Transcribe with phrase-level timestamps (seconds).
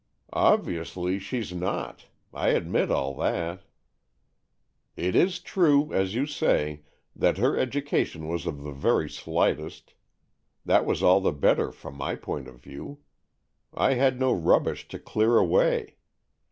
[0.49, 2.07] "Obviously she's not.
[2.33, 3.61] I admit all that.""
[5.05, 6.81] It is true, as you say,
[7.15, 9.93] that her education was of the very slightest.
[10.65, 13.01] That was all the better from my point of view.
[13.75, 15.97] I had no rubbish to clear away.